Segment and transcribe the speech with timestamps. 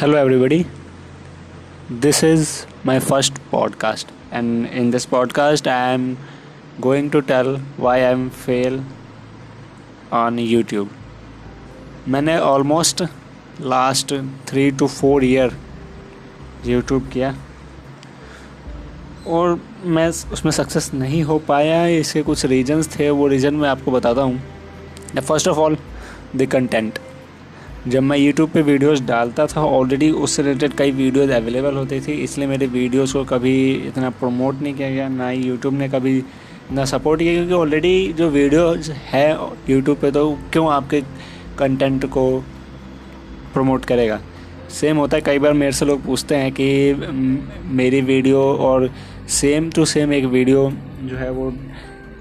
[0.00, 0.66] Hello everybody
[1.92, 2.48] this is
[2.86, 6.16] my first podcast and in this podcast I am
[6.80, 8.80] going to tell why I am fail
[10.12, 10.90] on YouTube
[12.08, 13.02] मैंने almost
[13.60, 14.14] last
[14.46, 15.56] three to four year
[16.66, 17.34] YouTube किया,
[19.26, 23.90] और मैं उसमें success नहीं हो पाया। इसके कुछ रीजन्स थे, वो रीजन मैं आपको
[23.90, 24.42] बताता हूँ।
[25.18, 25.76] First of all
[26.36, 26.98] the content
[27.88, 32.12] जब मैं यूट्यूब पे वीडियोस डालता था ऑलरेडी उससे रिलेटेड कई वीडियोस अवेलेबल होती थी,
[32.14, 33.54] इसलिए मेरे वीडियोस को कभी
[33.86, 38.12] इतना प्रमोट नहीं किया गया, ना ही यूट्यूब ने कभी इतना सपोर्ट किया, क्योंकि ऑलरेडी
[38.18, 39.30] जो वीडियोस है
[39.70, 41.00] यूट्यूब पे तो क्यों आपके
[41.58, 42.28] कंटेंट को
[43.54, 44.20] प्रमोट करेगा?
[44.70, 46.94] सेम होता है, कई बार मेरे से लोग पूछते हैं कि
[47.74, 48.90] मेरी वीडियो और
[49.30, 50.70] सेम टू सेम एक वीडियो
[51.02, 51.52] जो है वो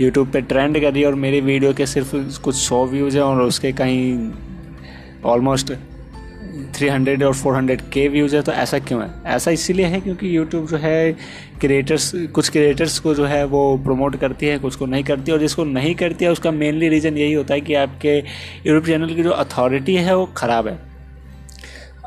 [0.00, 3.24] यूट्यूब पे ट्रेंड कर रही है और मेरी वीडियो के सिर्फ़ कुछ सौ व्यूज़ हैं
[3.24, 4.30] और उसके कहीं
[5.24, 5.72] ऑलमोस्ट
[6.74, 9.10] 300 और 400 के व्यूज़ है तो ऐसा क्यों है?
[9.26, 11.12] ऐसा इसीलिए है क्योंकि यूट्यूब जो है
[11.60, 15.38] क्रिएटर्स कुछ क्रिएटर्स को जो है, वो प्रमोट करती है, कुछ को नहीं करती और
[15.38, 19.22] जिसको नहीं करती है, उसका मेनली रीज़न यही होता है कि आपके यूट्यूब चैनल की
[19.22, 20.87] जो अथॉरिटी है, वो ख़राब है।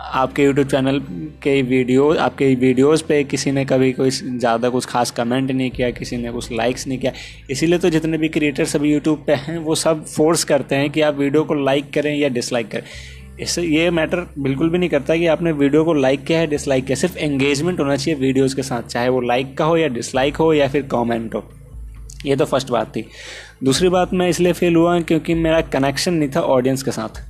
[0.00, 0.98] आपके यूट्यूब चैनल
[1.42, 5.90] के वीडियो, आपके वीडियोस पे किसी ने कभी कोई ज़्यादा कुछ खास कमेंट नहीं किया,
[5.90, 7.12] किसी ने कुछ लाइक्स नहीं किया,
[7.50, 11.00] इसीलिए तो जितने भी क्रिएटर्स अभी यूट्यूब पे हैं, वो सब फोर्स करते हैं कि
[11.00, 12.82] आप वीडियो को लाइक करें या डिसलाइक करें।
[13.40, 16.84] इससे ये मैटर बिल्कुल भी नहीं करता कि आपने वीडियो को लाइक किया है डिसलाइक
[16.86, 20.36] किया। सिर्फ़ एंगेजमेंट होना चाहिए वीडियोज़ के साथ, चाहे वो लाइक का हो या डिसलाइक
[20.36, 21.44] हो या फिर कॉमेंट हो।
[22.26, 23.06] ये तो फ़र्स्ट बात थी।
[23.64, 27.22] दूसरी बात मैं इसलिए फेल हुआ क्योंकि मेरा कनेक्शन नहीं था ऑडियंस के साथ।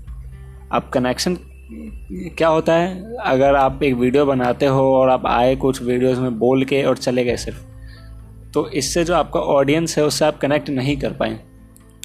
[0.72, 1.38] अब कनेक्शन
[1.70, 3.14] क्या होता है?
[3.22, 6.96] अगर आप एक वीडियो बनाते हो और आप आए कुछ वीडियोस में बोल के और
[6.96, 11.38] चले गए सिर्फ़ तो इससे जो आपका ऑडियंस है उससे आप कनेक्ट नहीं कर पाए।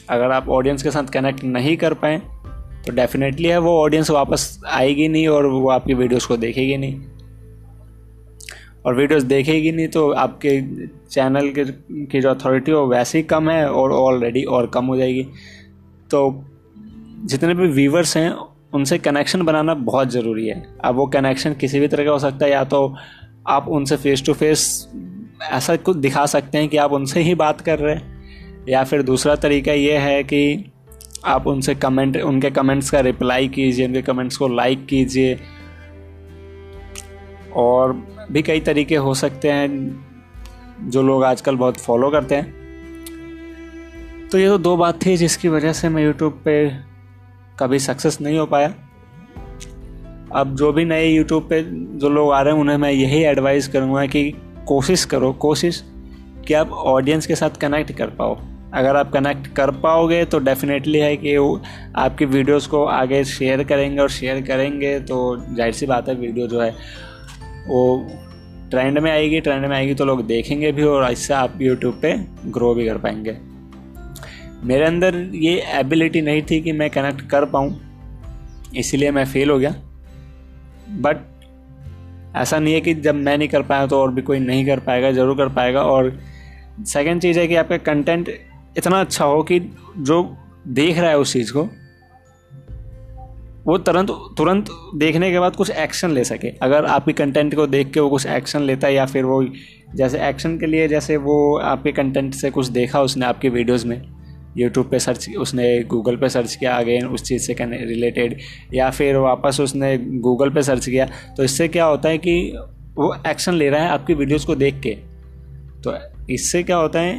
[0.10, 2.22] अगर आप ऑडियंस के साथ कनेक्ट नहीं कर पाए
[2.86, 7.02] तो डेफिनेटली है वो ऑडियंस वापस आएगी नहीं और वो आपकी वीडियोस को देखेगी नहीं।
[8.86, 10.62] और वीडियोस देखेगी नहीं तो आपके
[11.12, 11.64] चैनल के,
[12.06, 15.24] की जो अथॉरिटी हो वैसे ही कम है और ऑलरेडी और कम हो जाएगी।
[16.12, 16.44] तो
[17.26, 18.30] जितने भी व्यूवर्स हैं
[18.74, 22.46] उनसे कनेक्शन बनाना बहुत ज़रूरी है। अब वो कनेक्शन किसी भी तरह का हो सकता
[22.46, 22.96] है, या तो
[23.48, 24.88] आप उनसे फेस टू फेस
[25.44, 29.02] ऐसा कुछ दिखा सकते हैं कि आप उनसे ही बात कर रहे हैं, या फिर
[29.04, 30.72] दूसरा तरीका ये है कि
[31.26, 35.38] आप उनसे कमेंट उनके कमेंट्स का रिप्लाई कीजिए, उनके कमेंट्स को लाइक कीजिए।
[37.56, 37.94] और
[38.32, 42.54] भी कई तरीके हो सकते हैं जो लोग आजकल बहुत फॉलो करते हैं।
[44.32, 46.56] तो ये तो दो बात थी जिसकी वजह से मैं यूट्यूब पे
[47.60, 48.74] कभी सक्सेस नहीं हो पाया।
[50.34, 51.62] अब जो भी नए यूट्यूब पे
[52.00, 54.32] जो लोग आ रहे हैं, उन्हें मैं यही एडवाइस करूँगा कि
[54.68, 55.84] कोशिश करो, कोशिश
[56.48, 58.38] कि आप ऑडियंस के साथ कनेक्ट कर पाओ।
[58.74, 61.36] अगर आप कनेक्ट कर पाओगे तो डेफिनेटली है कि
[61.96, 65.16] आपकी वीडियोस को आगे शेयर करेंगे और शेयर करेंगे तो
[65.48, 66.70] ज़ाहिर सी बात है वीडियो जो है,
[67.68, 68.08] वो
[68.72, 72.14] ट्रेंड में आएगी ट्रेंड में आएगी तो लोग देखेंगे भी और इससे आप यूट्यूब पे
[72.48, 73.38] ग्रो भी कर पाएँगे।
[74.64, 77.76] मेरे अंदर ये एबिलिटी नहीं थी कि मैं कनेक्ट कर पाऊँ,
[78.78, 79.76] इसीलिए मैं फेल हो गया।
[81.02, 81.18] बट
[82.36, 84.80] ऐसा नहीं है कि जब मैं नहीं कर पाया तो और भी कोई नहीं कर
[84.80, 86.18] पाएगा, ज़रूर कर पाएगा। और
[86.86, 88.30] सेकेंड चीज़ है कि आपका कंटेंट
[88.78, 89.60] इतना अच्छा हो कि
[90.00, 90.22] जो
[90.70, 91.68] देख रहा है उस चीज़ को,
[93.66, 97.92] वो तुरंत तुरंत देखने के बाद कुछ एक्शन ले सके। अगर आपके कंटेंट को देख
[97.94, 99.44] के वो कुछ एक्शन लेता है या फिर वो
[99.96, 104.02] जैसे एक्शन के लिए जैसे वो आपके कंटेंट से कुछ देखा उसने आपके वीडियोज़ में
[104.58, 107.56] यूट्यूब पे सर्च उसने गूगल पे सर्च किया अगेन उस चीज़ से
[107.86, 108.38] रिलेटेड
[108.74, 111.06] या फिर वापस उसने गूगल पे सर्च किया।
[111.38, 112.58] तो इससे क्या होता है कि
[112.96, 114.98] वो एक्शन ले रहा है आपकी वीडियोस को देख के।
[115.84, 115.98] तो
[116.30, 117.14] इससे क्या होता है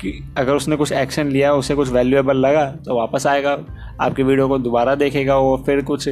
[0.00, 3.52] कि अगर उसने कुछ एक्शन लिया, उसे कुछ वैल्यूएबल लगा तो वापस आएगा,
[4.00, 6.08] आपकी वीडियो को दोबारा देखेगा, वो फिर कुछ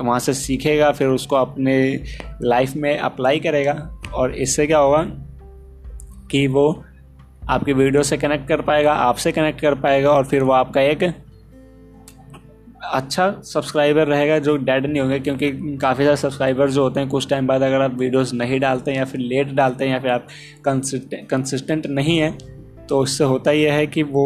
[0.00, 2.00] वहाँ से सीखेगा, फिर उसको अपने
[2.42, 3.72] लाइफ में अप्लाई करेगा।
[4.14, 5.02] और इससे क्या होगा
[6.30, 6.84] कि वो
[7.42, 11.02] आपकी वीडियो से कनेक्ट कर पाएगा, आपसे कनेक्ट कर पाएगा और फिर वो आपका एक
[12.84, 17.28] अच्छा सब्सक्राइबर रहेगा जो डेड नहीं होंगे, क्योंकि काफ़ी सारे सब्सक्राइबर जो होते हैं, कुछ
[17.28, 20.10] टाइम बाद अगर आप वीडियोस नहीं डालते हैं या फिर लेट डालते हैं या फिर
[20.10, 20.26] आप
[20.64, 22.36] कंसिस्टेंट नहीं हैं
[22.88, 24.24] तो उससे होता यह है कि वो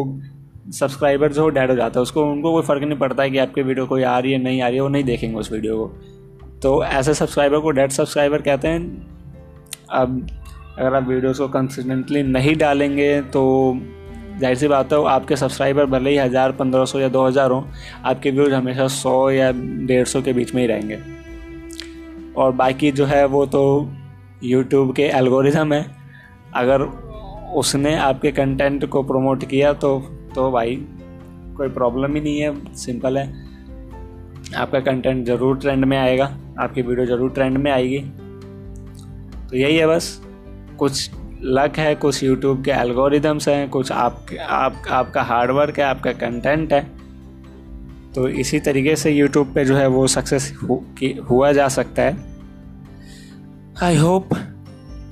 [0.70, 3.62] सब्सक्राइबर जो डेड हो जाता है। उसको, उनको कोई फ़र्क नहीं पड़ता है कि आपकी
[3.62, 5.86] वीडियो कोई आ रही है, नहीं आ रही है, वो नहीं देखेंगे उस वीडियो को।
[6.62, 9.06] तो ऐसे सब्सक्राइबर को डेड सब्सक्राइबर कहते हैं।
[9.90, 10.26] अब
[10.78, 13.42] अगर आप वीडियोस को कंसिस्टेंटली नहीं डालेंगे तो
[14.38, 17.62] ज़ाहिर सी बात है, आपके सब्सक्राइबर भले ही हज़ार, पंद्रह सौ या दो हज़ार हों,
[18.04, 20.98] आपके व्यूज़ हमेशा सौ या डेढ़ सौ के बीच में ही रहेंगे।
[22.36, 23.90] और बाकी जो है, वो तो
[24.44, 25.84] यूट्यूब के एल्गोरिज़म है।
[26.54, 26.82] अगर
[27.54, 29.98] उसने आपके कंटेंट को प्रमोट किया तो
[30.34, 30.76] तो भाई,
[31.56, 33.26] कोई प्रॉब्लम ही नहीं है। सिंपल है।
[34.56, 36.24] आपका कंटेंट ज़रूर ट्रेंड में आएगा।
[36.60, 37.98] आपकी वीडियो ज़रूर ट्रेंड में आएगी।
[39.50, 40.20] तो यही है बस।
[40.78, 41.10] कुछ
[41.42, 46.72] लक है कुछ यूट्यूब के एल्गोरिदम्स हैं कुछ आप, आप आपका हार्डवर्क है आपका कंटेंट
[46.72, 46.90] है।
[48.14, 50.58] तो इसी तरीके से यूट्यूब पे जो है वो सक्सेस
[51.30, 52.16] हुआ जा सकता है।
[53.82, 54.28] I hope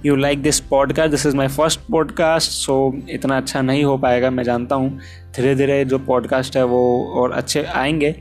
[0.06, 4.30] you like this podcast this is my first podcast so इतना अच्छा नहीं हो पाएगा
[4.30, 4.98] मैं जानता हूँ।
[5.36, 8.12] धीरे धीरे जो पॉडकास्ट है वो और अच्छे आएँगे।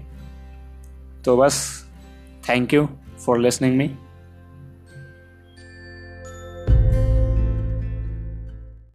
[1.26, 1.86] तो बस
[2.50, 2.88] thank you
[3.26, 3.92] for listening me